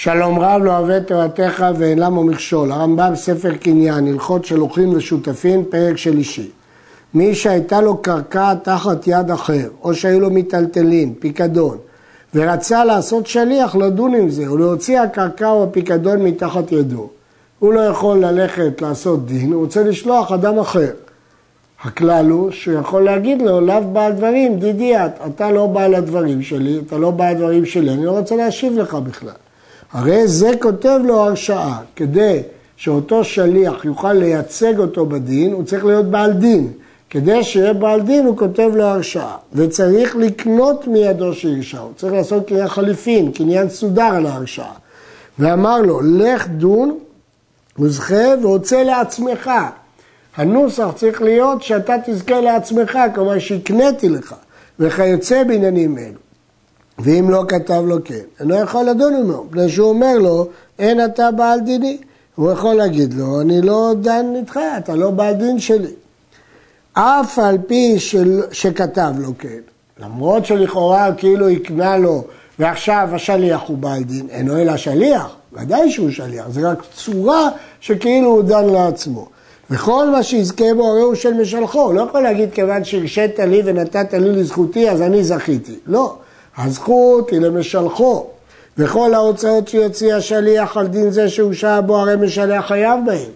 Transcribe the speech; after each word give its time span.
שלום 0.00 0.38
רב 0.38 0.62
לא 0.62 0.78
אוהב 0.78 0.98
תורתך 0.98 1.64
ואין 1.78 1.98
למו 1.98 2.24
מכשול. 2.24 2.72
הרמב"ם 2.72 3.16
ספר 3.16 3.54
קניין, 3.54 4.06
הלכות 4.06 4.44
שלוחים 4.44 4.92
ושותפים, 4.96 5.64
פרק 5.64 5.96
של 5.96 6.18
אישי. 6.18 6.50
מי 7.14 7.34
שהייתה 7.34 7.80
לו 7.80 7.96
קרקע 7.96 8.54
תחת 8.54 9.06
יד 9.06 9.30
אחר, 9.30 9.68
או 9.82 9.94
שהיו 9.94 10.20
לו 10.20 10.30
מיטלטלין, 10.30 11.14
פיקדון, 11.18 11.78
ורצה 12.34 12.84
לעשות 12.84 13.26
שליח 13.26 13.76
לדון 13.76 14.14
עם 14.14 14.30
זה, 14.30 14.46
או 14.46 14.56
להוציא 14.56 15.00
הקרקע 15.00 15.50
או 15.50 15.64
הפיקדון 15.64 16.22
מתחת 16.22 16.72
ידו, 16.72 17.08
הוא 17.58 17.72
לא 17.72 17.80
יכול 17.80 18.18
ללכת 18.18 18.82
לעשות 18.82 19.26
דין, 19.26 19.52
הוא 19.52 19.64
רוצה 19.64 19.82
לשלוח 19.82 20.32
אדם 20.32 20.58
אחר. 20.58 20.90
הכלל 21.82 22.30
הוא 22.30 22.50
שהוא 22.50 22.74
יכול 22.74 23.04
להגיד 23.04 23.42
לו, 23.42 23.60
לאו 23.60 23.80
בעל 23.92 24.12
דברים, 24.12 24.58
דידי 24.58 24.96
את, 24.96 25.12
אתה 25.26 25.50
לא 25.50 25.66
בעל 25.66 25.94
הדברים 25.94 26.42
שלי, 26.42 26.80
אתה 26.86 26.98
לא 26.98 27.10
בעל 27.10 27.34
הדברים 27.34 27.64
שלי, 27.64 27.90
אני 27.90 28.04
לא 28.04 28.10
רוצה 28.10 28.36
להשיב 28.36 28.78
לך 28.78 28.94
בכלל. 28.94 29.47
הרי 29.92 30.28
זה 30.28 30.50
כותב 30.60 31.00
לו 31.04 31.20
הרשאה, 31.20 31.78
כדי 31.96 32.42
שאותו 32.76 33.24
שליח 33.24 33.84
יוכל 33.84 34.12
לייצג 34.12 34.78
אותו 34.78 35.06
בדין, 35.06 35.52
הוא 35.52 35.64
צריך 35.64 35.84
להיות 35.84 36.06
בעל 36.06 36.32
דין. 36.32 36.72
כדי 37.10 37.44
שיהיה 37.44 37.72
בעל 37.72 38.00
דין 38.00 38.26
הוא 38.26 38.36
כותב 38.36 38.70
לו 38.74 38.84
הרשאה, 38.84 39.36
וצריך 39.52 40.16
לקנות 40.16 40.86
מידו 40.86 41.34
שהרשעה, 41.34 41.80
הוא 41.80 41.92
צריך 41.96 42.12
לעשות 42.12 42.48
קריאה 42.48 42.68
חליפין, 42.68 43.32
קניין 43.32 43.68
סודר 43.68 44.02
על 44.02 44.26
ההרשאה. 44.26 44.72
ואמר 45.38 45.82
לו, 45.82 46.00
לך 46.02 46.48
דון 46.48 46.98
וזכה 47.78 48.34
והוצא 48.42 48.82
לעצמך. 48.82 49.50
הנוסח 50.36 50.90
צריך 50.96 51.22
להיות 51.22 51.62
שאתה 51.62 51.94
תזכה 52.06 52.40
לעצמך, 52.40 52.98
כלומר 53.14 53.38
שהקניתי 53.38 54.08
לך, 54.08 54.34
וכיוצא 54.78 55.44
בעניינים 55.44 55.98
אלו. 55.98 56.27
ואם 56.98 57.30
לא 57.30 57.44
כתב 57.48 57.82
לו 57.86 57.96
כן, 58.04 58.20
אינו 58.40 58.54
יכול 58.54 58.84
לדון 58.84 59.14
עמו, 59.14 59.44
מפני 59.44 59.68
שהוא 59.68 59.88
אומר 59.88 60.18
לו, 60.18 60.48
אין 60.78 61.04
אתה 61.04 61.30
בעל 61.30 61.60
דיני. 61.60 61.98
הוא 62.34 62.50
יכול 62.50 62.74
להגיד 62.74 63.14
לו, 63.14 63.40
אני 63.40 63.62
לא 63.62 63.92
דן 64.00 64.26
איתך, 64.36 64.60
אתה 64.78 64.94
לא 64.94 65.10
בעל 65.10 65.34
דין 65.34 65.58
שלי. 65.58 65.92
אף 66.92 67.38
על 67.38 67.58
פי 67.66 67.98
של, 67.98 68.42
שכתב 68.52 69.12
לו 69.18 69.32
כן, 69.38 69.60
למרות 70.00 70.46
שלכאורה 70.46 71.12
כאילו 71.16 71.48
הקנה 71.48 71.96
לו 71.96 72.24
ועכשיו 72.58 73.08
השליח 73.12 73.62
הוא 73.66 73.78
בעל 73.78 74.02
דין, 74.02 74.26
אינו 74.30 74.56
אלא 74.56 74.76
שליח, 74.76 75.36
ודאי 75.52 75.90
שהוא 75.90 76.10
שליח, 76.10 76.48
זה 76.48 76.70
רק 76.70 76.82
צורה 76.94 77.48
שכאילו 77.80 78.28
הוא 78.28 78.42
דן 78.42 78.66
לעצמו. 78.66 79.28
וכל 79.70 80.10
מה 80.10 80.22
שיזכה 80.22 80.74
בו 80.76 80.86
הרי 80.86 81.00
הוא 81.00 81.14
של 81.14 81.34
משלחו, 81.34 81.80
הוא 81.80 81.94
לא 81.94 82.00
יכול 82.00 82.20
להגיד 82.20 82.52
כיוון 82.52 82.84
שהרשית 82.84 83.38
לי 83.38 83.62
ונתת 83.64 84.14
לי 84.14 84.32
לזכותי 84.32 84.90
אז 84.90 85.02
אני 85.02 85.24
זכיתי, 85.24 85.74
לא, 85.86 86.16
הזכות 86.58 87.30
היא 87.30 87.40
למשלחו, 87.40 88.26
וכל 88.78 89.14
ההוצאות 89.14 89.68
שיוציא 89.68 90.14
השליח 90.14 90.76
על 90.76 90.86
דין 90.86 91.10
זה 91.10 91.28
שהושע 91.28 91.80
בו 91.80 91.96
הרי 91.98 92.16
משלח 92.16 92.66
חייב 92.66 93.00
בהם. 93.06 93.30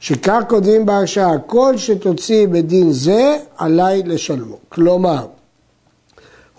שכך 0.00 0.42
כותבים 0.48 0.86
בהרשאה, 0.86 1.38
כל 1.46 1.76
שתוציא 1.76 2.46
בדין 2.46 2.92
זה, 2.92 3.36
עליי 3.58 4.02
לשלמו. 4.02 4.56
כלומר, 4.68 5.26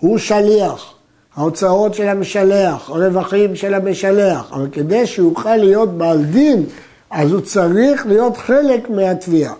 הוא 0.00 0.18
שליח, 0.18 0.94
ההוצאות 1.36 1.94
של 1.94 2.08
המשלח, 2.08 2.90
הרווחים 2.90 3.56
של 3.56 3.74
המשלח, 3.74 4.52
אבל 4.52 4.68
כדי 4.72 5.06
שיוכל 5.06 5.56
להיות 5.56 5.98
בעל 5.98 6.24
דין, 6.24 6.64
אז 7.10 7.32
הוא 7.32 7.40
צריך 7.40 8.06
להיות 8.06 8.36
חלק 8.36 8.90
מהתביעה. 8.90 9.54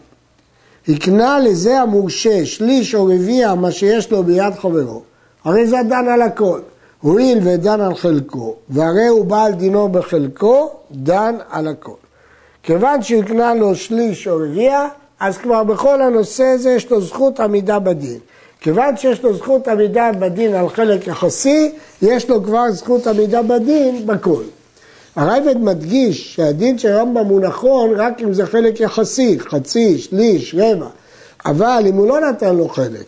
הקנה 0.89 1.39
לזה 1.39 1.81
המורשה 1.81 2.47
שליש 2.47 2.95
או 2.95 3.05
רביע 3.05 3.55
מה 3.55 3.71
שיש 3.71 4.11
לו 4.11 4.25
ביד 4.25 4.55
חברו, 4.55 5.03
הרי 5.45 5.67
זה 5.67 5.77
דן 5.89 6.09
על 6.09 6.23
הכל. 6.23 6.61
הואיל 7.01 7.39
ודן 7.43 7.81
על 7.81 7.95
חלקו, 7.95 8.57
והרי 8.69 9.07
הוא 9.07 9.25
בעל 9.25 9.53
דינו 9.53 9.89
בחלקו, 9.89 10.71
דן 10.91 11.35
על 11.51 11.69
הכל. 11.69 11.93
כיוון 12.63 13.03
שהקנה 13.03 13.55
לו 13.55 13.75
שליש 13.75 14.29
או 14.29 14.37
רביע, 14.37 14.87
אז 15.21 15.39
כבר 15.39 15.65
בכל 15.65 16.03
הנושא 16.03 16.45
הזה 16.45 16.71
יש 16.71 16.91
לו 16.91 17.01
זכות 17.01 17.41
עמידה 17.41 17.79
בדין. 17.79 18.19
כיוון 18.61 18.97
שיש 18.97 19.23
לו 19.23 19.35
זכות 19.35 19.69
עמידה 19.69 20.11
בדין 20.19 20.55
על 20.55 20.69
חלק 20.69 21.07
יחסי, 21.07 21.73
יש 22.03 22.29
לו 22.29 22.43
כבר 22.43 22.71
זכות 22.71 23.07
עמידה 23.07 23.43
בדין 23.43 24.07
בכל. 24.07 24.43
הרייבד 25.17 25.57
מדגיש 25.57 26.35
שהדין 26.35 26.79
של 26.79 26.89
רמב"ם 26.89 27.27
הוא 27.27 27.41
נכון 27.41 27.91
רק 27.97 28.23
אם 28.23 28.33
זה 28.33 28.47
חלק 28.47 28.81
יחסי, 28.81 29.39
חצי, 29.41 29.99
שליש, 29.99 30.55
רבע. 30.59 30.87
אבל 31.47 31.85
אם 31.89 31.95
הוא 31.95 32.07
לא 32.07 32.21
נתן 32.21 32.57
לו 32.57 32.69
חלק, 32.69 33.05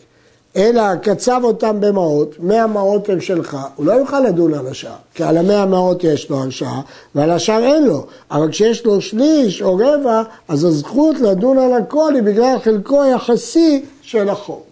אלא 0.56 0.96
קצב 0.96 1.40
אותם 1.44 1.80
במעות, 1.80 2.34
מאה 2.38 2.66
מעות 2.66 3.08
הם 3.08 3.20
שלך, 3.20 3.58
הוא 3.76 3.86
לא 3.86 3.92
יוכל 3.92 4.20
לדון 4.20 4.54
על 4.54 4.66
השאר, 4.66 4.94
כי 5.14 5.24
על 5.24 5.38
המאה 5.38 5.66
מעות 5.66 6.04
יש 6.04 6.30
לו 6.30 6.36
הרשעה 6.36 6.80
ועל 7.14 7.30
השאר 7.30 7.64
אין 7.64 7.86
לו, 7.86 8.06
אבל 8.30 8.50
כשיש 8.50 8.84
לו 8.84 9.00
שליש 9.00 9.62
או 9.62 9.76
רבע, 9.76 10.22
אז 10.48 10.64
הזכות 10.64 11.20
לדון 11.20 11.58
על 11.58 11.72
הכל 11.74 12.14
היא 12.14 12.22
בגלל 12.22 12.58
חלקו 12.64 13.02
היחסי 13.02 13.84
של 14.02 14.28
החוב. 14.28 14.62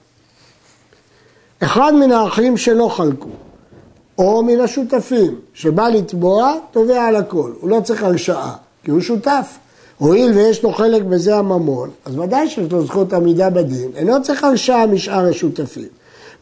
אחד 1.63 1.93
מן 1.95 2.13
האחים 2.13 2.57
שלא 2.57 2.89
חלקו, 2.89 3.29
או 4.19 4.43
מן 4.43 4.61
השותפים, 4.61 5.41
שבא 5.55 5.89
לתבוע, 5.89 6.55
תובע 6.71 7.05
על 7.05 7.17
הכל, 7.17 7.53
הוא 7.61 7.71
לא 7.71 7.81
צריך 7.85 8.03
הרשעה, 8.03 8.55
כי 8.85 8.91
הוא 8.91 9.01
שותף. 9.01 9.59
הואיל 9.99 10.33
ויש 10.33 10.63
לו 10.63 10.73
חלק 10.73 11.03
בזה 11.03 11.37
הממון, 11.37 11.91
אז 12.05 12.19
ודאי 12.19 12.49
שיש 12.49 12.73
לו 12.73 12.87
זכות 12.87 13.13
עמידה 13.13 13.51
בדין, 13.51 13.91
אינו 13.97 14.23
צריך 14.23 14.45
הרשעה 14.45 14.87
משאר 14.87 15.29
השותפים. 15.29 15.89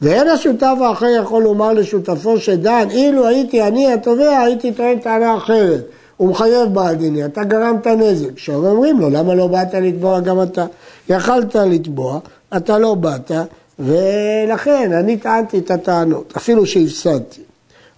ואין 0.03 0.29
השותף 0.29 0.75
האחר 0.81 1.07
יכול 1.07 1.43
לומר 1.43 1.73
לשותפו 1.73 2.39
שדן, 2.39 2.89
אילו 2.91 3.27
הייתי 3.27 3.63
אני 3.63 3.93
התובע, 3.93 4.39
הייתי 4.39 4.73
טוען 4.73 4.99
טענה 4.99 5.37
אחרת. 5.37 5.87
הוא 6.17 6.29
מחייב 6.29 6.75
בעל 6.75 6.95
דיני, 6.95 7.25
אתה 7.25 7.45
גרמת 7.45 7.87
נזק. 7.87 8.33
עכשיו 8.33 8.67
אומרים 8.67 9.01
לו, 9.01 9.11
למה 9.11 9.35
לא 9.35 9.47
באת 9.47 9.75
לתבוע 9.75 10.21
גם 10.21 10.43
אתה? 10.43 10.67
יכלת 11.09 11.55
לתבוע, 11.55 12.19
אתה 12.57 12.79
לא 12.79 12.95
באת, 12.95 13.31
ולכן 13.79 14.93
אני 14.93 15.17
טענתי 15.17 15.59
את 15.59 15.71
הטענות, 15.71 16.33
אפילו 16.37 16.67
שהפסדתי. 16.67 17.41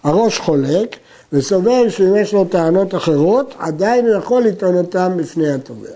הראש 0.03 0.39
חולק, 0.39 0.95
וסובר 1.33 1.89
שאם 1.89 2.15
יש 2.15 2.33
לו 2.33 2.45
טענות 2.45 2.95
אחרות, 2.95 3.53
עדיין 3.59 4.07
הוא 4.07 4.15
יכול 4.15 4.43
לטעון 4.43 4.77
אותן 4.77 5.17
בפני 5.17 5.51
התובע. 5.51 5.89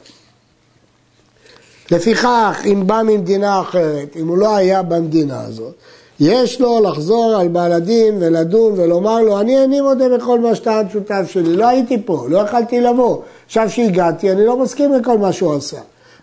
לפיכך, 1.92 2.62
אם 2.66 2.84
בא 2.86 3.02
ממדינה 3.06 3.62
אחרת, 3.62 4.16
אם 4.16 4.28
הוא 4.28 4.38
לא 4.38 4.56
היה 4.56 4.82
במדינה 4.82 5.42
הזאת, 5.42 5.74
יש 6.20 6.62
לו 6.62 6.80
לחזור 6.84 7.36
על 7.40 7.48
בעל 7.48 7.72
הדין 7.72 8.18
ולדון 8.20 8.74
ולומר 8.80 9.22
לו, 9.22 9.40
אני 9.40 9.60
איני 9.60 9.82
מודה 9.82 10.18
בכל 10.18 10.40
מה 10.40 10.56
שאתה 10.56 10.82
שותף 10.94 11.24
שלי, 11.28 11.56
לא 11.56 11.68
הייתי 11.68 12.02
פה, 12.06 12.26
לא 12.30 12.38
יכלתי 12.38 12.82
לבוא. 12.82 13.22
עכשיו 13.46 13.70
שהגעתי, 13.70 14.32
אני 14.32 14.46
לא 14.46 14.58
מסכים 14.58 14.94
לכל 14.94 15.18
מה 15.18 15.34
שהוא 15.34 15.56
עשה. 15.56 15.80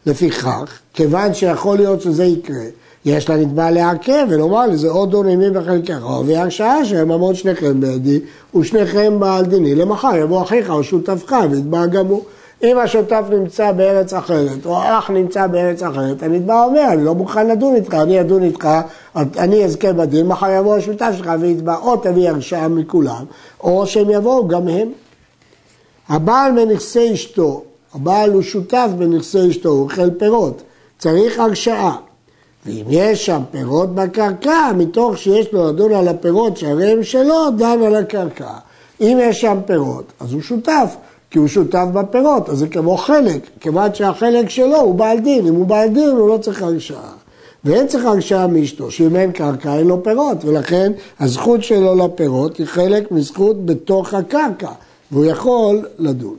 לפיכך, 0.07 0.79
כיוון 0.95 1.35
שיכול 1.35 1.77
להיות 1.77 2.01
שזה 2.01 2.25
יקרה, 2.25 2.65
יש 3.05 3.31
לנתבע 3.31 3.71
לעכב 3.71 4.27
ולומר 4.29 4.67
לזה 4.67 4.91
עוד 4.91 5.11
דונמים 5.11 5.53
בחלקך, 5.53 6.07
והרשעה 6.27 6.85
שהם 6.85 7.09
ממון 7.09 7.35
שניכם 7.35 7.81
בידי 7.81 8.21
ושניכם 8.55 9.21
בעל 9.21 9.45
דיני 9.45 9.75
למחר 9.75 10.17
יבוא 10.17 10.43
אחיך 10.43 10.71
או 10.71 10.85
שותפך 10.85 11.37
ויתבע 11.51 11.87
גם 11.87 12.07
הוא. 12.07 12.23
אם 12.63 12.79
השותף 12.79 13.25
נמצא 13.31 13.73
בארץ 13.73 14.13
אחרת, 14.13 14.67
או 14.67 14.77
האח 14.77 15.11
נמצא 15.11 15.47
בארץ 15.47 15.83
אחרת, 15.83 16.23
הנתבע 16.23 16.65
אומר, 16.65 16.85
אני 16.93 17.05
לא 17.05 17.15
מוכן 17.15 17.49
לדון 17.49 17.75
איתך, 17.75 17.95
אני 17.95 18.21
אדון 18.21 18.43
איתך, 18.43 18.69
אני 19.17 19.65
אזכה 19.65 19.93
בדין, 19.93 20.27
מחר 20.27 20.51
יבוא 20.51 20.77
השותף 20.77 21.13
שלך 21.17 21.31
ויתבע, 21.41 21.77
או 21.77 21.97
תביא 21.97 22.29
הרשעה 22.29 22.69
מכולם, 22.69 23.25
או 23.61 23.87
שהם 23.87 24.11
יבואו 24.11 24.49
גם 24.49 24.69
הם. 24.69 24.89
הבעל 26.09 26.53
מנכסי 26.53 27.15
אשתו, 27.15 27.63
הבעל 27.95 28.33
הוא 28.33 28.43
שותף 28.43 28.89
בנכסי 28.99 29.51
אשתו, 29.51 29.69
הוא 29.69 29.83
אוכל 29.83 30.11
פירות, 30.11 30.63
צריך 30.99 31.39
הרשעה. 31.39 31.97
ואם 32.67 32.85
יש 32.89 33.27
שם 33.27 33.43
פירות 33.51 33.95
בקרקע, 33.95 34.73
מתוך 34.77 35.19
שיש 35.19 35.53
לו 35.53 35.69
לדון 35.69 35.93
על 35.93 36.09
הפירות 36.09 36.57
שהרי 36.57 36.91
הם 36.91 37.03
שלו, 37.03 37.51
דן 37.57 37.83
על 37.87 37.95
הקרקע. 37.95 38.51
אם 39.01 39.19
יש 39.21 39.41
שם 39.41 39.59
פירות, 39.67 40.05
אז 40.21 40.33
הוא 40.33 40.43
שותף, 40.43 40.97
כי 41.31 41.39
הוא 41.39 41.49
שותף 41.49 41.85
בפירות, 41.93 42.49
אז 42.49 42.59
זה 42.59 42.69
כמו 42.69 42.97
חלק, 42.97 43.51
כיוון 43.61 43.95
שהחלק 43.95 44.51
שלו 44.51 44.81
הוא 44.81 44.95
בעל 44.95 45.19
דין, 45.19 45.47
אם 45.47 45.55
הוא 45.55 45.67
בעל 45.67 45.89
דין 45.89 46.09
הוא 46.09 46.29
לא 46.29 46.39
צריך 46.39 46.63
הרשעה. 46.63 47.13
ואין 47.65 47.87
צריך 47.87 48.05
הרשעה 48.05 48.47
מאשתו, 48.47 48.91
שאם 48.91 49.17
אין 49.17 49.33
קרקע 49.33 49.79
אין 49.79 49.87
לו 49.87 50.03
פירות, 50.03 50.45
ולכן 50.45 50.93
הזכות 51.21 51.63
שלו 51.63 51.95
לפירות 51.95 52.57
היא 52.57 52.67
חלק 52.67 53.13
מזכות 53.13 53.67
בתוך 53.67 54.15
הקרקע, 54.15 54.71
והוא 55.13 55.25
יכול 55.25 55.87
לדון. 55.99 56.37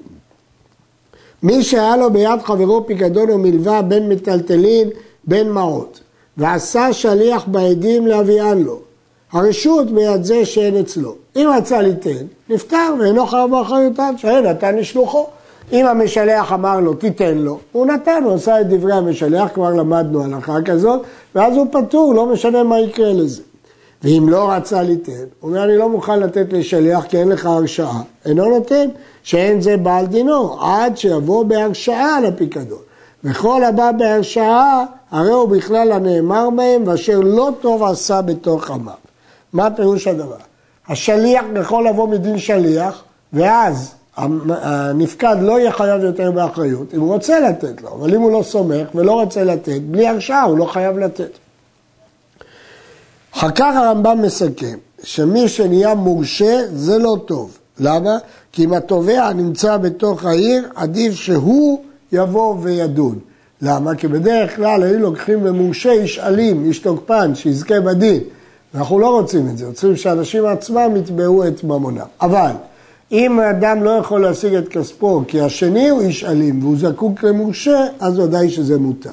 מי 1.44 1.64
שהיה 1.64 1.98
לו 1.98 2.12
ביד 2.14 2.42
חברו 2.44 2.88
פיקדון 2.88 3.30
או 3.30 3.38
מלווה 3.38 3.82
בין 3.82 4.10
מטלטלין 4.10 4.90
בין 5.24 5.52
מעות, 5.52 6.00
ועשה 6.38 6.94
שליח 6.94 7.44
בעדים 7.48 8.08
להביאן 8.08 8.64
לו. 8.64 8.80
הרשות 9.32 9.92
ביד 9.92 10.24
זה 10.24 10.46
שאין 10.46 10.78
אצלו. 10.78 11.16
אם 11.36 11.50
רצה 11.58 11.82
ליתן, 11.82 12.26
נפטר 12.50 12.94
ואינו 13.00 13.28
חייב 13.28 13.52
באחריותן, 13.52 14.14
שאין 14.18 14.46
נתן 14.46 14.76
לשלוחו. 14.76 15.26
אם 15.72 15.86
המשלח 15.86 16.54
אמר 16.54 16.80
לו, 16.80 16.94
תיתן 16.94 17.38
לו, 17.38 17.58
הוא 17.72 17.86
נתן, 17.86 18.24
הוא 18.26 18.34
עשה 18.34 18.62
את 18.62 18.68
דברי 18.70 18.94
המשלח, 18.94 19.50
כבר 19.54 19.70
למדנו 19.70 20.24
הלכה 20.24 20.62
כזאת, 20.66 21.02
ואז 21.36 21.58
הוא 21.58 21.68
פטור, 21.72 22.14
לא 22.16 22.26
משנה 22.26 22.64
מה 22.64 22.80
יקרה 22.80 23.14
לזה. 23.14 23.42
ואם 24.04 24.30
לא 24.30 24.52
רצה 24.52 24.82
ליתן, 24.82 25.12
הוא 25.12 25.50
אומר 25.50 25.64
אני 25.64 25.78
לא 25.78 25.90
מוכן 25.90 26.20
לתת 26.20 26.54
לשליח 26.54 27.06
כי 27.06 27.18
אין 27.18 27.30
לך 27.30 27.46
הרשאה, 27.46 28.02
אינו 28.26 28.50
נותן, 28.50 28.90
שאין 29.24 29.62
זה 29.62 29.78
בעל 29.78 30.06
דינו, 30.06 30.62
עד 30.62 30.98
שיבוא 30.98 31.46
בהרשאה 31.46 32.20
לפיקדון. 32.22 32.80
וכל 33.24 33.64
הבא 33.64 33.92
בהרשאה, 33.92 34.84
הרי 35.12 35.32
הוא 35.32 35.50
בכלל 35.50 35.92
הנאמר 35.92 36.50
מהם, 36.50 36.84
ואשר 36.86 37.20
לא 37.20 37.50
טוב 37.62 37.84
עשה 37.84 38.22
בתוך 38.22 38.72
עמיו. 38.72 38.94
מה 39.54 39.72
פירוש 39.72 40.08
הדבר? 40.08 40.36
השליח 40.88 41.46
יכול 41.60 41.88
לבוא 41.88 42.08
מדין 42.08 42.38
שליח, 42.38 43.04
ואז 43.34 43.94
הנפקד 44.18 45.36
לא 45.42 45.60
יהיה 45.60 45.72
חייב 45.72 46.04
יותר 46.04 46.32
באחריות, 46.32 46.94
אם 46.94 47.00
הוא 47.00 47.14
רוצה 47.14 47.40
לתת 47.40 47.82
לו, 47.82 47.90
אבל 47.90 48.16
אם 48.16 48.22
הוא 48.22 48.32
לא 48.32 48.44
סומך 48.44 48.88
ולא 48.96 49.22
רוצה 49.22 49.44
לתת, 49.44 49.82
בלי 49.82 50.08
הרשאה 50.08 50.42
הוא 50.42 50.58
לא 50.58 50.66
חייב 50.66 50.98
לתת. 50.98 51.30
אחר 53.34 53.52
כך 53.52 53.76
הרמב"ם 53.76 54.22
מסכם 54.22 54.78
שמי 55.04 55.48
שנהיה 55.48 55.96
מורשה 55.96 56.62
זה 56.74 56.98
לא 56.98 57.16
טוב. 57.26 57.58
למה? 57.80 58.18
כי 58.52 58.66
אם 58.66 58.74
התובע 58.74 59.34
נמצא 59.34 59.78
בתוך 59.78 60.26
העיר, 60.26 60.70
עדיף 60.76 61.14
שהוא 61.14 61.84
יבוא 62.12 62.56
וידון. 62.62 63.20
למה? 63.62 63.96
כי 63.96 64.08
בדרך 64.08 64.56
כלל 64.56 64.84
היו 64.84 65.00
לוקחים 65.00 65.44
במורשה 65.44 65.92
איש 65.92 66.20
אלים, 66.20 66.66
איש 66.66 66.80
תוקפן, 66.80 67.36
שיזכה 67.36 67.80
בדין. 67.80 68.20
אנחנו 68.76 69.00
לא 69.00 69.10
רוצים 69.10 69.48
את 69.48 69.58
זה, 69.58 69.66
רוצים 69.66 69.96
שאנשים 69.96 70.46
עצמם 70.46 70.96
יתבעו 70.96 71.48
את 71.48 71.64
ממונם. 71.64 72.06
אבל 72.22 72.52
אם 73.12 73.40
אדם 73.40 73.84
לא 73.84 73.90
יכול 73.90 74.22
להשיג 74.22 74.54
את 74.54 74.68
כספו 74.68 75.24
כי 75.28 75.42
השני 75.42 75.90
הוא 75.90 76.02
איש 76.02 76.24
אלים 76.24 76.64
והוא 76.64 76.78
זקוק 76.78 77.24
למורשה, 77.24 77.86
אז 78.00 78.20
ודאי 78.20 78.50
שזה 78.50 78.78
מותר. 78.78 79.10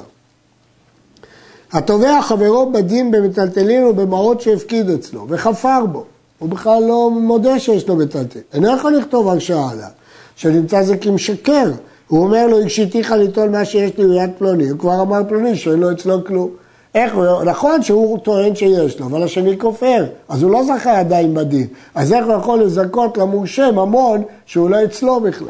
התובע 1.72 2.22
חברו 2.22 2.72
בדין 2.72 3.10
במטלטלין 3.10 3.84
ובמעות 3.84 4.40
שהפקיד 4.40 4.90
אצלו 4.90 5.26
וחפר 5.28 5.86
בו. 5.86 6.04
הוא 6.38 6.48
בכלל 6.48 6.82
לא 6.82 7.10
מודה 7.10 7.58
שיש 7.58 7.88
לו 7.88 7.96
מטלטל. 7.96 8.40
אינו 8.54 8.76
יכול 8.76 8.96
לכתוב 8.96 9.28
הרשעה 9.28 9.70
עליו, 9.70 9.88
שנמצא 10.36 10.82
זה 10.82 10.96
כמשקר. 10.96 11.70
הוא 12.08 12.24
אומר 12.24 12.46
לו, 12.46 12.60
הקשיתיך 12.60 13.12
ליטול 13.12 13.48
מה 13.48 13.64
שיש 13.64 13.98
לי 13.98 14.06
ביד 14.06 14.30
פלוני, 14.38 14.68
הוא 14.68 14.78
כבר 14.78 15.02
אמר 15.02 15.20
פלוני 15.28 15.56
שאין 15.56 15.78
לו 15.78 15.92
אצלו 15.92 16.24
כלום. 16.24 16.48
איך 16.94 17.14
הוא, 17.14 17.42
נכון 17.44 17.82
שהוא 17.82 18.18
טוען 18.18 18.54
שיש 18.54 19.00
לו, 19.00 19.06
אבל 19.06 19.22
השני 19.22 19.58
כופר, 19.58 20.04
אז 20.28 20.42
הוא 20.42 20.50
לא 20.50 20.64
זכה 20.64 21.00
עדיין 21.00 21.34
בדין. 21.34 21.66
אז 21.94 22.12
איך 22.12 22.26
הוא 22.26 22.34
יכול 22.34 22.62
לזכות 22.62 23.18
למורשה 23.18 23.70
ממון 23.72 24.22
שהוא 24.46 24.70
לא 24.70 24.84
אצלו 24.84 25.20
בכלל? 25.20 25.48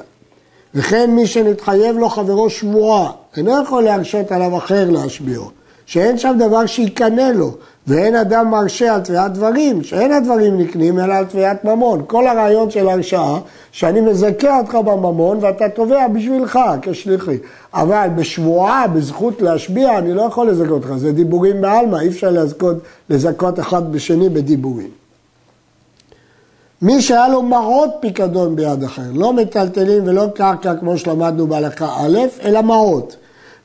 וכן 0.74 1.10
מי 1.10 1.26
שנתחייב 1.26 1.98
לו 1.98 2.08
חברו 2.08 2.50
שבועה, 2.50 3.10
אינו 3.36 3.62
יכול 3.62 3.82
להרשות 3.82 4.32
עליו 4.32 4.56
אחר 4.56 4.90
להשביעו. 4.90 5.57
שאין 5.88 6.18
שם 6.18 6.36
דבר 6.38 6.66
שיקנא 6.66 7.30
לו, 7.34 7.52
ואין 7.86 8.16
אדם 8.16 8.50
מרשה 8.50 8.94
על 8.94 9.00
תביעת 9.00 9.32
דברים, 9.32 9.82
שאין 9.82 10.12
הדברים 10.12 10.58
נקנים 10.58 10.98
אלא 10.98 11.14
על 11.14 11.24
תביעת 11.24 11.64
ממון. 11.64 12.02
כל 12.06 12.26
הרעיון 12.26 12.70
של 12.70 12.88
הרשעה, 12.88 13.38
שאני 13.72 14.00
מזכה 14.00 14.58
אותך 14.58 14.74
בממון 14.74 15.38
ואתה 15.40 15.68
תובע 15.68 16.08
בשבילך 16.08 16.58
כשליחי. 16.82 17.36
אבל 17.74 18.08
בשבועה, 18.16 18.86
בזכות 18.88 19.42
להשביע, 19.42 19.98
אני 19.98 20.14
לא 20.14 20.22
יכול 20.22 20.48
לזכות 20.50 20.70
אותך, 20.70 20.96
זה 20.96 21.12
דיבורים 21.12 21.60
בעלמא, 21.60 21.96
אי 21.96 22.08
אפשר 22.08 22.30
לזכות, 22.30 22.76
לזכות 23.10 23.60
אחד 23.60 23.92
בשני 23.92 24.28
בדיבורים. 24.28 24.90
מי 26.82 27.02
שהיה 27.02 27.28
לו 27.28 27.42
מעות 27.42 27.90
פיקדון 28.00 28.56
ביד 28.56 28.82
אחר, 28.82 29.02
לא 29.12 29.32
מטלטלים 29.32 30.02
ולא 30.06 30.26
קרקע 30.34 30.74
כמו 30.74 30.98
שלמדנו 30.98 31.46
בהלכה 31.46 31.96
א', 31.96 32.18
אלא 32.44 32.60
מעות. 32.60 33.16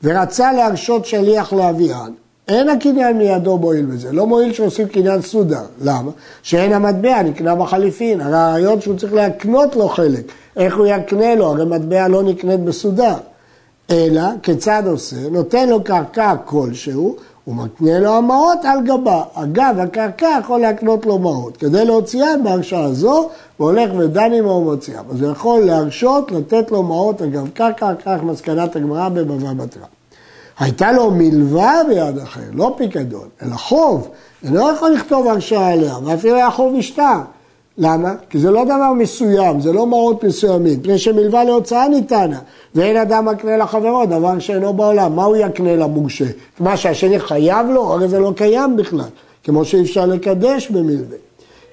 ורצה 0.03 0.53
להרשות 0.53 1.05
שליח 1.05 1.53
להביאן, 1.53 2.11
אין 2.47 2.69
הקניין 2.69 3.17
מידו 3.17 3.57
מועיל 3.57 3.85
בזה, 3.85 4.11
לא 4.11 4.27
מועיל 4.27 4.53
שעושים 4.53 4.87
קניין 4.87 5.21
סודר. 5.21 5.63
למה? 5.81 6.11
שאין 6.43 6.73
המטבע, 6.73 7.21
נקנה 7.21 7.55
בחליפין. 7.55 8.21
הרעיון 8.21 8.81
שהוא 8.81 8.97
צריך 8.97 9.13
להקנות 9.13 9.75
לו 9.75 9.89
חלק. 9.89 10.23
איך 10.57 10.77
הוא 10.77 10.85
יקנה 10.85 11.35
לו? 11.35 11.45
הרי 11.45 11.65
מטבע 11.65 12.07
לא 12.07 12.23
נקנית 12.23 12.59
בסודר. 12.59 13.15
אלא, 13.91 14.21
כיצד 14.43 14.83
עושה? 14.85 15.29
נותן 15.31 15.69
לו 15.69 15.83
קרקע 15.83 16.35
כלשהו, 16.45 17.17
הוא 17.45 17.55
מקנה 17.55 17.99
לו 17.99 18.17
המעות 18.17 18.65
על 18.65 18.79
גבה. 18.85 19.23
אגב, 19.33 19.75
הקרקע 19.79 20.37
יכול 20.39 20.59
להקנות 20.59 21.05
לו 21.05 21.19
מעות. 21.19 21.57
כדי 21.57 21.85
להוציאם 21.85 22.43
בהרשאה 22.43 22.83
הזו, 22.83 23.29
הוא 23.57 23.69
הולך 23.69 23.89
ודן 23.97 24.33
עמו 24.33 24.49
ומוציאם. 24.49 25.03
אז 25.11 25.21
הוא 25.21 25.31
יכול 25.31 25.59
להרשות 25.59 26.31
לתת 26.31 26.71
לו 26.71 26.83
מעות 26.83 27.21
אגב 27.21 27.49
קרקע, 27.53 27.93
כך 28.05 28.23
מסקנת 28.23 28.75
הגמרא 28.75 29.09
בבבא 29.09 29.53
בתרא. 29.53 29.85
הייתה 30.59 30.91
לו 30.91 31.11
מלווה 31.11 31.81
ביד 31.87 32.17
אחר, 32.17 32.41
לא 32.53 32.75
פיקדון, 32.77 33.27
אלא 33.41 33.55
חוב. 33.55 34.07
הוא 34.43 34.51
לא 34.51 34.71
יכול 34.71 34.91
לכתוב 34.91 35.27
הרשאה 35.27 35.67
עליה, 35.67 35.95
ואפילו 36.05 36.35
היה 36.35 36.51
חוב 36.51 36.73
משטר. 36.73 37.19
למה? 37.77 38.13
כי 38.29 38.39
זה 38.39 38.51
לא 38.51 38.63
דבר 38.65 38.93
מסוים, 38.93 39.61
זה 39.61 39.73
לא 39.73 39.87
מעות 39.87 40.23
מסוימים, 40.23 40.79
מפני 40.79 40.97
שמלווה 40.97 41.43
להוצאה 41.43 41.87
ניתנה, 41.87 42.39
ואין 42.75 42.97
אדם 42.97 43.25
מקנה 43.25 43.57
לחברו, 43.57 44.05
דבר 44.05 44.39
שאינו 44.39 44.73
בעולם. 44.73 45.15
מה 45.15 45.23
הוא 45.23 45.35
יקנה 45.35 45.75
למורשה? 45.75 46.25
מה 46.59 46.77
שהשני 46.77 47.19
חייב 47.19 47.67
לו? 47.67 47.93
הרי 47.93 48.07
זה 48.07 48.19
לא 48.19 48.33
קיים 48.35 48.77
בכלל, 48.77 49.09
כמו 49.43 49.65
שאי 49.65 49.81
אפשר 49.81 50.05
לקדש 50.05 50.69
במלווה. 50.69 51.17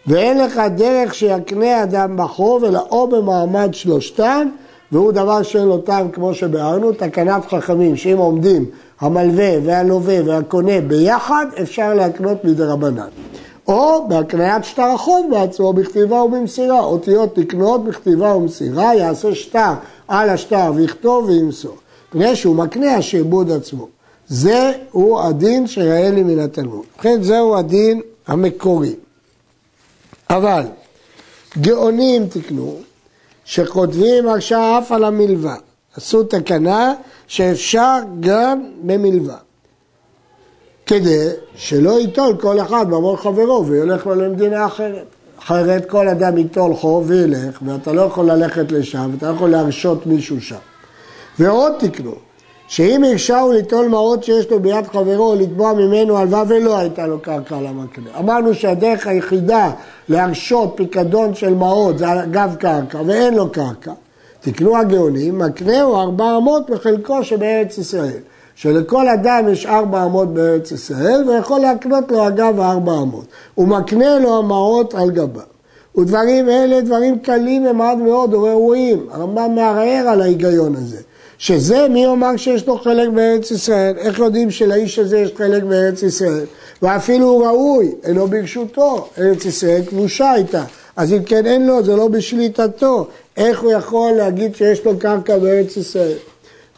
ואין 0.07 0.39
לך 0.39 0.61
דרך 0.77 1.15
שיקנה 1.15 1.83
אדם 1.83 2.17
בחוב, 2.17 2.65
אלא 2.65 2.81
או 2.91 3.07
במעמד 3.07 3.69
שלושתן, 3.73 4.49
והוא 4.93 5.13
דבר 5.13 5.43
שאין 5.43 5.69
לו 5.69 5.79
טעם 5.79 6.11
כמו 6.11 6.35
שביארנו, 6.35 6.93
תקנת 6.93 7.45
חכמים, 7.45 7.97
שאם 7.97 8.17
עומדים 8.19 8.65
המלווה 9.01 9.51
והלווה 9.65 10.19
והקונה 10.25 10.81
ביחד, 10.81 11.47
אפשר 11.63 11.95
להקנות 11.95 12.45
מדי 12.45 12.63
רבנן. 12.63 13.09
או 13.71 14.09
בהקניית 14.09 14.65
שטר 14.65 14.83
החוב 14.83 15.27
בעצמו 15.31 15.73
בכתיבה 15.73 16.17
ובמסירה, 16.23 16.81
אותיות 16.81 17.35
תקנות 17.35 17.85
בכתיבה 17.85 18.37
ומסירה, 18.37 18.95
יעשה 18.95 19.35
שטר 19.35 19.73
על 20.09 20.29
השטר 20.31 20.73
ויכתוב 20.75 21.25
וימסור. 21.25 21.77
מפני 22.09 22.37
שהוא 22.37 22.57
מקנה 22.57 22.95
השעבוד 22.95 23.51
עצמו. 23.51 23.89
זהו 24.29 25.21
הדין 25.21 25.67
שיראה 25.67 26.11
לי 26.11 26.23
מן 26.23 26.39
התלמוד. 26.39 26.85
ובכן 26.95 27.23
זהו 27.23 27.57
הדין 27.57 28.01
המקורי. 28.27 28.95
אבל 30.31 30.63
גאונים 31.61 32.27
תקנו, 32.29 32.77
שכותבים 33.45 34.29
הרשעה 34.29 34.79
אף 34.79 34.93
על 34.93 35.05
המלווה. 35.05 35.57
עשו 35.97 36.25
תקנה 36.25 36.95
שאפשר 37.27 37.99
גם 38.21 38.63
במלווה. 38.83 39.37
כדי 40.91 41.29
שלא 41.55 42.01
ייטול 42.01 42.37
כל 42.41 42.61
אחד 42.61 42.91
בעבור 42.91 43.17
חברו 43.17 43.67
וילך 43.67 44.07
לו 44.07 44.15
למדינה 44.15 44.67
אחרת. 44.67 45.07
אחרת 45.39 45.91
כל 45.91 46.09
אדם 46.09 46.39
ייטול 46.39 46.75
חוב 46.75 47.05
וילך, 47.07 47.59
ואתה 47.67 47.93
לא 47.93 48.03
יכול 48.03 48.31
ללכת 48.31 48.73
לשם, 48.73 49.11
ואתה 49.13 49.29
לא 49.31 49.35
יכול 49.35 49.51
להרשות 49.51 50.07
מישהו 50.07 50.41
שם. 50.41 50.57
ועוד 51.39 51.73
תקנו, 51.79 52.15
שאם 52.69 53.05
הרשהו 53.05 53.53
ליטול 53.53 53.89
מעות 53.89 54.25
שיש 54.25 54.51
לו 54.51 54.61
ביד 54.61 54.87
חברו 54.87 55.35
לתבוע 55.35 55.73
ממנו 55.73 56.19
הלוואה 56.19 56.43
ולא 56.49 56.79
הייתה 56.79 57.07
לו 57.07 57.21
קרקע 57.21 57.61
למקנה. 57.61 58.11
אמרנו 58.19 58.55
שהדרך 58.55 59.07
היחידה 59.07 59.71
להרשות 60.09 60.73
פיקדון 60.77 61.35
של 61.35 61.55
מעות 61.55 61.99
זה 61.99 62.23
אגב 62.23 62.55
קרקע 62.59 62.99
ואין 63.07 63.35
לו 63.35 63.51
קרקע. 63.51 63.93
תקנו 64.41 64.77
הגאונים, 64.77 65.39
מקנה 65.39 65.83
הוא 65.83 66.01
ארבע 66.01 66.37
אמות 66.37 66.71
בחלקו 66.71 67.25
שבארץ 67.25 67.79
ישראל. 67.79 68.21
שלכל 68.63 69.09
אדם 69.09 69.49
יש 69.53 69.67
ארבע 69.67 70.05
אמות 70.05 70.35
בארץ 70.35 70.73
ישראל 70.73 71.25
ויכול 71.29 71.61
להקנות 71.61 72.11
לו 72.11 72.29
אגב 72.29 72.61
ארבע 72.61 73.03
אמות. 73.03 73.25
הוא 73.55 73.69
מקנה 73.69 74.19
לו 74.19 74.39
המעות 74.39 74.95
על 74.95 75.11
גביו. 75.11 75.43
ודברים 75.99 76.49
אלה 76.49 76.81
דברים 76.81 77.19
קלים 77.19 77.67
ומעט 77.67 77.97
מאוד 77.97 78.35
וראויים. 78.35 79.07
הרמב"ם 79.11 79.55
מערער 79.55 80.09
על 80.09 80.21
ההיגיון 80.21 80.75
הזה. 80.75 80.97
שזה 81.39 81.89
מי 81.89 82.05
יאמר 82.05 82.37
שיש 82.37 82.67
לו 82.67 82.79
חלק 82.79 83.09
בארץ 83.09 83.51
ישראל? 83.51 83.97
איך 83.99 84.19
יודעים 84.19 84.51
שלאיש 84.51 84.99
הזה 84.99 85.19
יש 85.19 85.33
חלק 85.37 85.63
בארץ 85.63 86.03
ישראל? 86.03 86.45
ואפילו 86.83 87.29
הוא 87.29 87.47
ראוי, 87.47 87.95
אינו 88.05 88.27
ברשותו, 88.27 89.09
ארץ 89.19 89.45
ישראל 89.45 89.83
כבושה 89.87 90.31
הייתה. 90.31 90.65
אז 90.97 91.13
אם 91.13 91.23
כן 91.23 91.47
אין 91.47 91.67
לו, 91.67 91.83
זה 91.83 91.97
לא 91.97 92.09
בשליטתו. 92.09 93.07
איך 93.37 93.61
הוא 93.61 93.73
יכול 93.73 94.13
להגיד 94.13 94.57
שיש 94.57 94.85
לו 94.85 94.99
קרקע 94.99 95.39
בארץ 95.39 95.77
ישראל? 95.77 96.17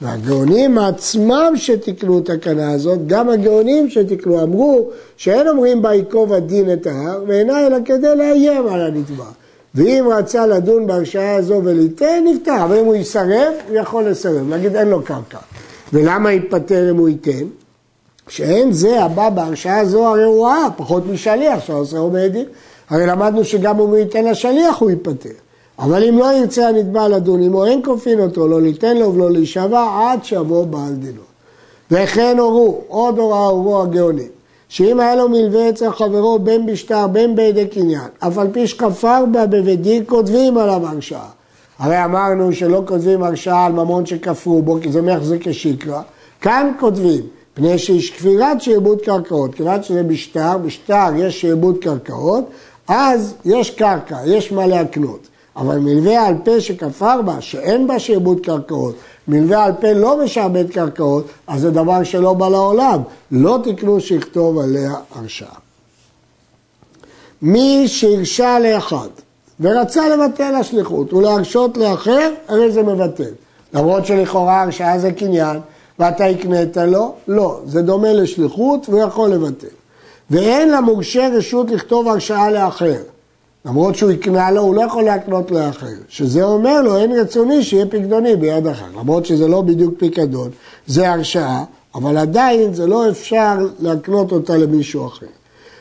והגאונים 0.02 0.78
עצמם 0.78 1.52
שתיקנו 1.56 2.18
את 2.18 2.30
התקנה 2.30 2.73
הזאת, 2.73 3.06
גם 3.06 3.28
הגאונים 3.28 3.90
שתיקנו, 3.90 4.42
אמרו 4.42 4.88
שאין 5.16 5.49
אומרים 5.49 5.82
ביקוב 5.82 6.32
הדין 6.32 6.73
את 6.73 6.87
ההר, 6.87 7.23
ואינה 7.26 7.66
אלא 7.66 7.76
כדי 7.85 8.16
לאיים 8.16 8.66
על 8.66 8.80
הנתבע. 8.80 9.25
ואם 9.75 10.04
רצה 10.18 10.47
לדון 10.47 10.87
בהרשעה 10.87 11.35
הזו 11.35 11.61
וליתן, 11.64 12.25
נפתר, 12.25 12.64
אבל 12.64 12.78
אם 12.78 12.85
הוא 12.85 12.94
יסרב, 12.94 13.52
הוא 13.68 13.76
יכול 13.76 14.04
לסרב, 14.04 14.49
להגיד 14.49 14.76
אין 14.76 14.88
לו 14.88 15.02
קרקע. 15.02 15.38
ולמה 15.92 16.32
יתפטר 16.32 16.90
אם 16.90 16.97
הוא 16.97 17.09
ייתן? 17.09 17.44
שאין 18.28 18.73
זה 18.73 19.02
הבא 19.02 19.30
בהרשעה 19.30 19.80
הזו 19.80 20.06
הרי 20.06 20.25
הוא 20.25 20.47
ראה, 20.47 20.66
פחות 20.76 21.06
משליח 21.06 21.64
שעושה 21.64 22.00
בעדים. 22.12 22.47
הרי 22.90 23.06
למדנו 23.06 23.44
שגם 23.44 23.80
אם 23.80 23.87
הוא 23.87 23.97
ייתן 23.97 24.25
לשליח 24.25 24.78
הוא 24.78 24.90
ייפטר. 24.90 25.28
אבל 25.79 26.05
אם 26.05 26.19
לא 26.19 26.33
ירצה 26.33 26.69
הנתבע 26.69 27.09
לדון 27.09 27.43
עמו, 27.43 27.64
אין 27.67 27.81
כופין 27.85 28.21
אותו, 28.21 28.49
לא 28.49 28.62
ליתן 28.62 28.97
לו 28.97 29.14
ולא 29.14 29.31
להישבע 29.31 29.87
עד 30.00 30.25
שיבוא 30.25 30.67
בעל 30.67 30.95
דינו. 30.95 31.23
וכן 31.91 32.38
הורו, 32.38 32.81
עוד 32.88 33.19
הוראה 33.19 33.47
הורו 33.47 33.83
הגאונים, 33.83 34.29
שאם 34.69 35.00
היה 35.00 35.17
לו 35.17 35.29
מלווה 35.29 35.69
אצל 35.69 35.91
חברו 35.91 36.38
בין 36.38 36.67
בשטר 36.67 37.07
בין 37.07 37.37
בידי 37.37 37.69
קניין, 37.69 38.09
אף 38.19 38.38
על 38.38 38.49
פי 38.52 38.67
שכפר 38.67 39.25
בה 39.33 39.47
בבית 39.47 39.83
דין 39.83 40.02
כותבים 40.07 40.59
עליו 40.59 40.87
הרשעה. 40.87 41.29
הרי 41.79 42.05
אמרנו 42.05 42.52
שלא 42.52 42.83
כותבים 42.87 43.23
הרשעה 43.23 43.67
על 43.67 43.73
ממון 43.73 44.07
שכפרו 44.07 44.62
בו, 44.62 44.79
כי 44.83 44.93
זה 44.93 45.02
מחזיק 45.02 45.49
כשקרא. 45.49 46.00
כאן 46.41 46.73
כותבים, 46.81 47.21
פני 47.55 47.79
שיש 47.79 48.11
כפירת 48.11 48.61
שעבוד 48.61 49.00
קרקעות, 49.00 49.55
כיוון 49.55 49.83
שזה 49.83 50.02
בשטר, 50.02 50.59
בשטר 50.59 51.09
יש 51.17 51.41
שעבוד 51.41 51.79
קרקעות, 51.79 52.45
אז 52.88 53.35
יש 53.45 53.71
קרקע, 53.71 54.17
יש 54.26 54.52
מה 54.52 54.67
להקנות. 54.67 55.29
אבל 55.56 55.78
מלווה 55.78 56.26
על 56.26 56.35
פה 56.44 56.61
שכפר 56.61 57.23
בה, 57.23 57.40
שאין 57.40 57.87
בה 57.87 57.99
שעבוד 57.99 58.40
קרקעות, 58.40 58.94
מלווה 59.28 59.64
על 59.64 59.73
פה 59.80 59.92
לא 59.92 60.25
משעבד 60.25 60.71
קרקעות, 60.71 61.26
אז 61.47 61.61
זה 61.61 61.71
דבר 61.71 62.04
שלא 62.04 62.32
בא 62.32 62.49
לעולם. 62.49 63.02
לא 63.30 63.59
תקנו 63.64 64.00
שיכתוב 64.00 64.59
עליה 64.59 64.94
הרשעה. 65.14 65.54
מי 67.42 67.88
שהרשה 67.88 68.59
לאחד 68.59 69.09
ורצה 69.61 70.09
לבטל 70.09 70.54
השליחות 70.54 71.12
ולהרשות 71.12 71.76
לאחר, 71.76 72.30
הרי 72.49 72.73
זה 72.73 72.82
מבטל. 72.82 73.32
למרות 73.75 74.06
שלכאורה 74.06 74.62
הרשעה 74.62 74.99
זה 74.99 75.12
קניין, 75.12 75.61
ואתה 75.99 76.25
הקנית 76.25 76.76
לו, 76.76 77.14
לא, 77.28 77.61
זה 77.66 77.82
דומה 77.82 78.12
לשליחות 78.12 78.88
והוא 78.88 79.02
יכול 79.02 79.30
לבטל. 79.30 79.66
ואין 80.30 80.71
למורשה 80.71 81.28
רשות 81.37 81.71
לכתוב 81.71 82.09
הרשעה 82.09 82.50
לאחר. 82.50 82.97
למרות 83.66 83.97
שהוא 83.97 84.11
יקנה 84.11 84.50
לו, 84.50 84.61
הוא 84.61 84.75
לא 84.75 84.83
יכול 84.83 85.04
להקנות 85.04 85.50
לאחר. 85.50 85.87
שזה 86.09 86.42
אומר 86.42 86.83
לו, 86.83 86.97
אין 86.97 87.12
רצוני 87.12 87.62
שיהיה 87.62 87.87
פקדוני 87.87 88.37
ביד 88.37 88.66
אחר. 88.66 88.85
למרות 89.00 89.26
שזה 89.26 89.49
לא 89.49 89.62
בדיוק 89.62 89.95
פיקדון, 89.99 90.50
זה 90.87 91.11
הרשעה, 91.11 91.64
אבל 91.95 92.19
עדיין 92.19 92.75
זה 92.75 92.87
לא 92.87 93.11
אפשר 93.11 93.54
להקנות 93.81 94.33
אותה 94.33 94.57
למישהו 94.57 95.07
אחר. 95.07 95.26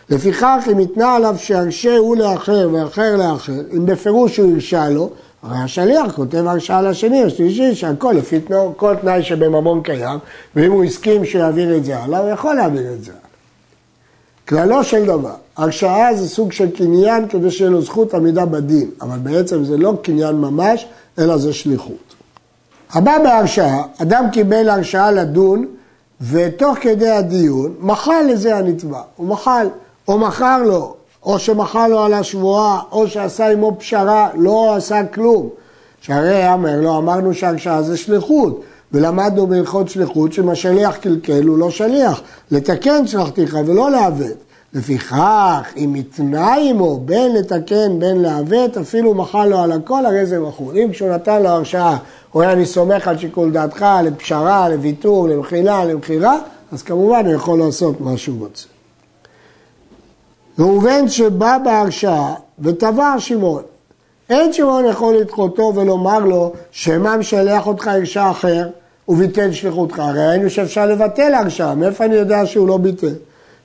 לפיכך, 0.09 0.67
אם 0.71 0.77
ניתנה 0.77 1.15
עליו 1.15 1.35
שהרשה 1.37 1.97
הוא 1.97 2.15
לאחר 2.17 2.69
ואחר 2.71 3.15
לאחר, 3.17 3.61
אם 3.73 3.85
בפירוש 3.85 4.37
הוא 4.37 4.53
הרשה 4.53 4.89
לו, 4.89 5.09
הרי 5.43 5.57
השליח 5.57 6.11
כותב 6.15 6.43
הרשאה 6.47 6.81
לשני, 6.81 7.23
השלישי, 7.23 7.75
שהכל 7.75 8.13
לפי 8.17 8.39
תנאו, 8.39 8.73
כל 8.77 8.95
תנאי 9.01 9.23
שבממון 9.23 9.81
קיים, 9.81 10.19
ואם 10.55 10.71
הוא 10.71 10.83
הסכים 10.83 11.25
שיעביר 11.25 11.77
את 11.77 11.85
זה 11.85 11.97
הלאה, 11.97 12.19
הוא 12.19 12.29
יכול 12.29 12.55
להעביר 12.55 12.93
את 12.93 13.03
זה 13.03 13.11
הלאה. 13.11 13.30
כללו 14.51 14.83
של 14.83 15.05
דבר, 15.05 15.33
הרשאה 15.57 16.15
זה 16.15 16.29
סוג 16.29 16.51
של 16.51 16.71
קניין 16.71 17.27
כדי 17.27 17.51
שיהיה 17.51 17.69
לו 17.69 17.81
זכות 17.81 18.13
עמידה 18.13 18.45
בדין, 18.45 18.89
אבל 19.01 19.17
בעצם 19.17 19.63
זה 19.63 19.77
לא 19.77 19.93
קניין 20.01 20.35
ממש, 20.35 20.85
אלא 21.19 21.37
זה 21.37 21.53
שליחות. 21.53 22.15
הבא 22.93 23.17
בהרשאה, 23.23 23.81
אדם 24.01 24.25
קיבל 24.31 24.69
הרשאה 24.69 25.11
לדון, 25.11 25.65
ותוך 26.21 26.77
כדי 26.81 27.09
הדיון, 27.09 27.73
מחל 27.79 28.21
לזה 28.29 28.55
הנתבע, 28.55 29.01
הוא 29.15 29.27
מחל, 29.27 29.67
או 30.07 30.17
מכר 30.17 30.63
לו, 30.63 30.95
או 31.23 31.39
שמחל 31.39 31.87
לו 31.87 32.03
על 32.03 32.13
השבועה, 32.13 32.79
או 32.91 33.07
שעשה 33.07 33.51
עמו 33.51 33.75
פשרה, 33.79 34.29
לא 34.35 34.75
עשה 34.75 35.05
כלום. 35.05 35.49
שהרי 36.01 36.53
אמר 36.53 36.81
לו, 36.81 36.97
אמרנו 36.97 37.33
שהרשעה 37.33 37.81
זה 37.81 37.97
שליחות, 37.97 38.61
ולמדנו 38.93 39.47
בהלכות 39.47 39.89
שליחות 39.89 40.33
שאם 40.33 40.49
השליח 40.49 40.97
קלקל 40.97 41.43
הוא 41.43 41.57
לא 41.57 41.71
שליח, 41.71 42.21
לתקן 42.51 43.07
שלחתיך 43.07 43.57
ולא 43.65 43.91
לעוות. 43.91 44.37
לפיכך, 44.73 45.73
אם 45.77 45.95
התנה 45.95 46.55
עמו 46.55 46.99
בין 47.05 47.35
לתקן 47.35 47.99
בין 47.99 48.21
לעוות, 48.21 48.77
אפילו 48.77 49.13
מחל 49.13 49.45
לו 49.45 49.59
על 49.59 49.71
הכל, 49.71 50.05
הרי 50.05 50.25
זה 50.25 50.39
מחול. 50.39 50.77
אם 50.77 50.91
כשהוא 50.91 51.09
נתן 51.09 51.43
לו 51.43 51.49
הרשעה, 51.49 51.97
הוא 52.31 52.41
היה 52.41 52.51
אני 52.53 52.65
סומך 52.65 53.07
על 53.07 53.17
שיקול 53.17 53.51
דעתך, 53.51 53.85
לפשרה, 54.03 54.69
לוויתור, 54.69 55.27
למחילה, 55.27 55.85
למכירה, 55.85 56.37
אז 56.71 56.83
כמובן 56.83 57.25
הוא 57.25 57.33
יכול 57.33 57.59
לעשות 57.59 58.01
מה 58.01 58.17
שהוא 58.17 58.39
רוצה. 58.39 58.67
ראובן 60.59 61.09
שבא 61.09 61.57
בהרשעה 61.63 62.33
ותבע 62.59 63.15
שמעון. 63.17 63.63
אין 64.29 64.53
שמעון 64.53 64.85
יכול 64.85 65.15
לדחותו 65.15 65.73
ולומר 65.75 66.19
לו, 66.19 66.53
שמה 66.71 67.17
משלח 67.17 67.67
אותך 67.67 67.87
הרשעה 67.87 68.31
אחר 68.31 68.67
וביטל 69.11 69.51
שליחותך. 69.51 69.99
הרי 69.99 70.27
ראינו 70.27 70.49
שאפשר 70.49 70.85
לבטל 70.85 71.33
הרשעה, 71.33 71.75
מאיפה 71.75 72.05
אני 72.05 72.15
יודע 72.15 72.45
שהוא 72.45 72.67
לא 72.67 72.77
ביטל? 72.77 73.13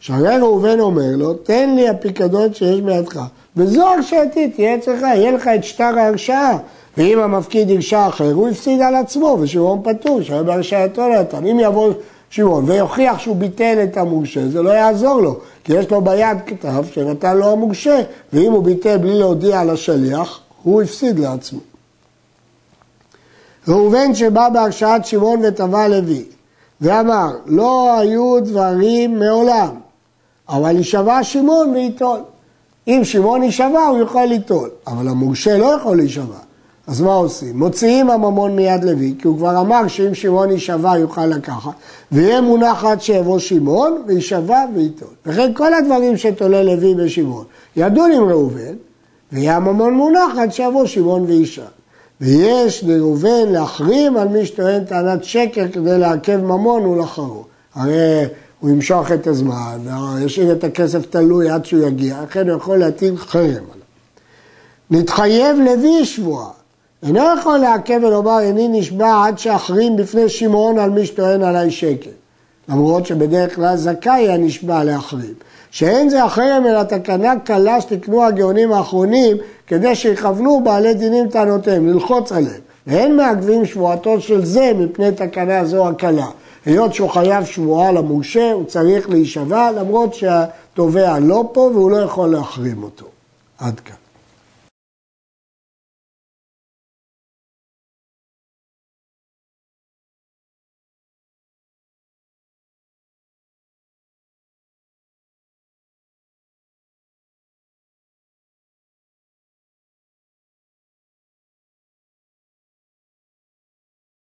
שהרי 0.00 0.38
ראובן 0.38 0.80
אומר 0.80 1.16
לו, 1.16 1.34
תן 1.34 1.74
לי 1.76 1.88
הפיקדון 1.88 2.54
שיש 2.54 2.80
בידך, 2.80 3.20
וזו 3.56 3.86
הרשעתי, 3.86 4.50
תהיה 4.50 4.74
אצלך, 4.74 5.02
יהיה 5.02 5.32
לך 5.32 5.48
את 5.54 5.64
שטר 5.64 5.98
ההרשעה. 5.98 6.58
ואם 6.96 7.18
המפקיד 7.18 7.70
הרשע 7.70 8.08
אחר, 8.08 8.32
הוא 8.32 8.48
הפסיד 8.48 8.80
על 8.80 8.94
עצמו, 8.94 9.38
ושמעון 9.40 9.82
פטור, 9.84 10.22
שהיה 10.22 10.42
בהרשעתו 10.42 11.08
נתן. 11.08 11.46
אם 11.46 11.60
יבוא 11.60 11.92
שמעון 12.30 12.70
ויוכיח 12.70 13.18
שהוא 13.18 13.36
ביטל 13.36 13.78
את 13.84 13.96
המורשה, 13.96 14.48
זה 14.48 14.62
לא 14.62 14.70
יעזור 14.70 15.20
לו, 15.20 15.38
כי 15.64 15.72
יש 15.74 15.90
לו 15.90 16.00
ביד 16.00 16.38
כתב 16.46 16.84
שנתן 16.92 17.36
לו 17.36 17.52
המורשה, 17.52 18.00
ואם 18.32 18.52
הוא 18.52 18.64
ביטל 18.64 18.96
בלי 18.96 19.18
להודיע 19.18 19.64
לשליח, 19.64 20.40
הוא 20.62 20.82
הפסיד 20.82 21.18
לעצמו. 21.18 21.60
ראובן 23.68 24.14
שבא 24.14 24.48
בהרשעת 24.48 25.06
שמעון 25.06 25.40
וטבע 25.44 25.88
לוי, 25.88 26.24
ואמר, 26.80 27.30
לא 27.46 27.98
היו 27.98 28.40
דברים 28.40 29.18
מעולם, 29.18 29.70
אבל 30.48 30.76
יישבע 30.76 31.22
שמעון 31.22 31.70
וייטול. 31.70 32.18
אם 32.88 33.00
שמעון 33.04 33.42
יישבע, 33.42 33.86
הוא 33.86 33.98
יכול 33.98 34.24
ליטול, 34.24 34.70
אבל 34.86 35.08
המורשה 35.08 35.58
לא 35.58 35.66
יכול 35.66 35.96
להישבע. 35.96 36.38
אז 36.86 37.00
מה 37.00 37.14
עושים? 37.14 37.58
מוציאים 37.58 38.10
הממון 38.10 38.56
מיד 38.56 38.84
לוי, 38.84 39.14
כי 39.18 39.28
הוא 39.28 39.38
כבר 39.38 39.60
אמר 39.60 39.88
שאם 39.88 40.14
שמעון 40.14 40.50
יישבע 40.50 40.98
יוכל 40.98 41.26
לקחת, 41.26 41.70
ויהיה 42.12 42.40
מונח 42.40 42.84
עד 42.84 43.02
שיבוא 43.02 43.38
שמעון, 43.38 44.02
ויישבע 44.06 44.64
וייטול. 44.74 45.08
וכן 45.26 45.52
כל 45.54 45.74
הדברים 45.74 46.16
שתולה 46.16 46.62
לוי 46.62 46.94
בשמעון, 46.94 47.44
ידון 47.76 48.12
עם 48.12 48.22
ראובן, 48.22 48.74
ויהיה 49.32 49.56
הממון 49.56 49.94
מונח 49.94 50.38
עד 50.38 50.52
שיבוא 50.52 50.86
שמעון 50.86 51.22
וישאל. 51.22 51.75
ויש 52.20 52.84
לראובן 52.84 53.48
להחרים 53.48 54.16
על 54.16 54.28
מי 54.28 54.46
שטוען 54.46 54.84
טענת 54.84 55.24
שקר 55.24 55.66
כדי 55.72 55.98
לעכב 55.98 56.36
ממון 56.36 56.86
ולחרו. 56.86 57.44
הרי 57.74 58.24
הוא 58.60 58.70
ימשוך 58.70 59.12
את 59.12 59.26
הזמן, 59.26 59.78
ישאיר 60.20 60.52
את 60.52 60.64
הכסף 60.64 61.06
תלוי 61.06 61.50
עד 61.50 61.64
שהוא 61.64 61.86
יגיע, 61.86 62.22
לכן 62.22 62.48
הוא 62.48 62.56
יכול 62.56 62.78
להטיל 62.78 63.16
חרם 63.16 63.44
עליו. 63.44 63.86
נתחייב 64.90 65.56
לוי 65.58 66.04
שבועה, 66.04 66.50
אינו 67.02 67.20
יכול 67.40 67.58
לעכב 67.58 68.00
ולומר 68.02 68.40
איני 68.40 68.68
נשבע 68.68 69.24
עד 69.26 69.38
שאחרים 69.38 69.96
בפני 69.96 70.28
שמעון 70.28 70.78
על 70.78 70.90
מי 70.90 71.06
שטוען 71.06 71.42
עליי 71.42 71.70
שקר. 71.70 72.10
למרות 72.68 73.06
שבדרך 73.06 73.54
כלל 73.54 73.76
זכאי 73.76 74.30
הנשבע 74.30 74.84
לאחרים. 74.84 75.34
שאין 75.76 76.08
זה 76.08 76.24
החרם 76.24 76.64
אלא 76.68 76.82
תקנה 76.82 77.32
קלה 77.44 77.80
שתקנו 77.80 78.24
הגאונים 78.24 78.72
האחרונים 78.72 79.36
כדי 79.66 79.94
שיכוונו 79.94 80.60
בעלי 80.64 80.94
דינים 80.94 81.28
טענותיהם, 81.28 81.88
ללחוץ 81.88 82.32
עליהם. 82.32 82.60
ואין 82.86 83.16
מעכבים 83.16 83.64
שבועתו 83.64 84.20
של 84.20 84.44
זה 84.44 84.72
מפני 84.78 85.12
תקנה 85.12 85.64
זו 85.64 85.88
הקלה. 85.88 86.26
היות 86.66 86.94
שהוא 86.94 87.10
חייב 87.10 87.44
שבועה 87.44 87.92
למורשה, 87.92 88.52
הוא 88.52 88.64
צריך 88.64 89.10
להישבע 89.10 89.70
למרות 89.72 90.14
שהתובע 90.14 91.18
לא 91.18 91.50
פה 91.52 91.60
והוא 91.60 91.90
לא 91.90 91.96
יכול 91.96 92.28
להחרים 92.28 92.82
אותו. 92.82 93.06
עד 93.58 93.80
כאן. 93.80 94.05